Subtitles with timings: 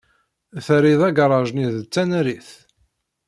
[0.65, 2.49] Terriḍ agaṛaj-nni d tanarit.